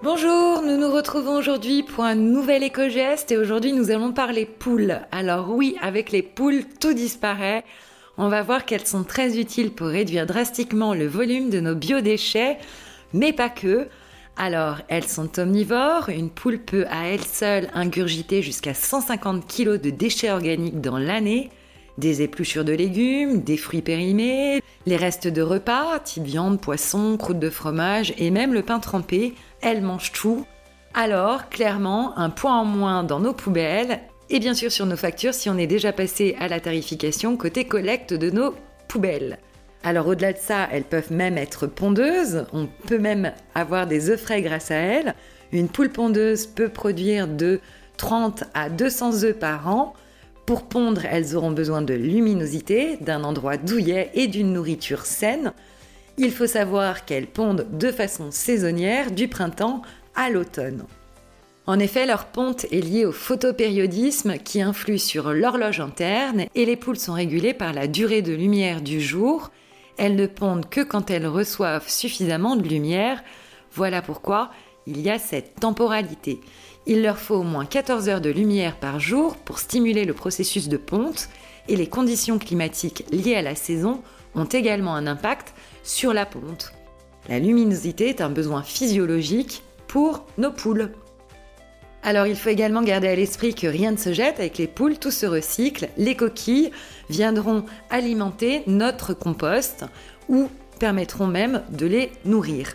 [0.00, 5.00] Bonjour, nous nous retrouvons aujourd'hui pour un nouvel éco-geste et aujourd'hui nous allons parler poules.
[5.10, 7.64] Alors oui, avec les poules, tout disparaît.
[8.16, 12.58] On va voir qu'elles sont très utiles pour réduire drastiquement le volume de nos biodéchets,
[13.12, 13.88] mais pas que.
[14.36, 19.90] Alors, elles sont omnivores, une poule peut à elle seule ingurgiter jusqu'à 150 kg de
[19.90, 21.50] déchets organiques dans l'année,
[21.98, 27.38] des épluchures de légumes, des fruits périmés, les restes de repas, type viande, poisson, croûte
[27.38, 30.46] de fromage et même le pain trempé, elles mangent tout.
[30.94, 35.34] Alors, clairement, un point en moins dans nos poubelles et bien sûr sur nos factures
[35.34, 38.54] si on est déjà passé à la tarification côté collecte de nos
[38.86, 39.38] poubelles.
[39.82, 44.20] Alors au-delà de ça, elles peuvent même être pondeuses, on peut même avoir des œufs
[44.20, 45.14] frais grâce à elles.
[45.52, 47.60] Une poule pondeuse peut produire de
[47.96, 49.94] 30 à 200 œufs par an.
[50.48, 55.52] Pour pondre, elles auront besoin de luminosité, d'un endroit douillet et d'une nourriture saine.
[56.16, 59.82] Il faut savoir qu'elles pondent de façon saisonnière du printemps
[60.14, 60.86] à l'automne.
[61.66, 66.76] En effet, leur ponte est liée au photopériodisme qui influe sur l'horloge interne et les
[66.76, 69.50] poules sont régulées par la durée de lumière du jour
[69.98, 73.22] elles ne pondent que quand elles reçoivent suffisamment de lumière.
[73.72, 74.50] Voilà pourquoi
[74.86, 76.40] il y a cette temporalité.
[76.88, 80.68] Il leur faut au moins 14 heures de lumière par jour pour stimuler le processus
[80.68, 81.28] de ponte
[81.68, 84.00] et les conditions climatiques liées à la saison
[84.34, 86.72] ont également un impact sur la ponte.
[87.28, 90.92] La luminosité est un besoin physiologique pour nos poules.
[92.02, 94.98] Alors il faut également garder à l'esprit que rien ne se jette avec les poules,
[94.98, 95.90] tout se recycle.
[95.98, 96.70] Les coquilles
[97.10, 99.84] viendront alimenter notre compost
[100.30, 102.72] ou permettront même de les nourrir.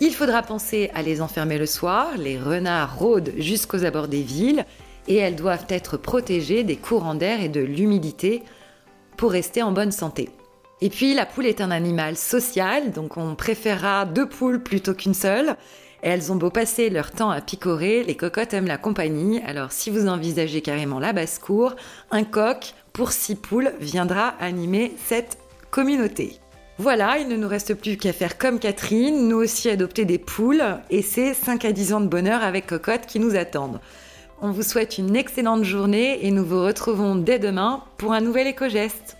[0.00, 4.64] Il faudra penser à les enfermer le soir, les renards rôdent jusqu'aux abords des villes
[5.08, 8.44] et elles doivent être protégées des courants d'air et de l'humidité
[9.16, 10.28] pour rester en bonne santé.
[10.80, 15.14] Et puis la poule est un animal social, donc on préférera deux poules plutôt qu'une
[15.14, 15.56] seule.
[16.00, 19.90] elles ont beau passer leur temps à picorer, les cocottes aiment la compagnie, alors si
[19.90, 21.74] vous envisagez carrément la basse-cour,
[22.12, 25.38] un coq pour six poules viendra animer cette
[25.72, 26.38] communauté.
[26.80, 30.62] Voilà, il ne nous reste plus qu'à faire comme Catherine, nous aussi adopter des poules,
[30.90, 33.80] et c'est 5 à 10 ans de bonheur avec cocotte qui nous attendent.
[34.40, 38.46] On vous souhaite une excellente journée et nous vous retrouvons dès demain pour un nouvel
[38.46, 39.16] éco-geste.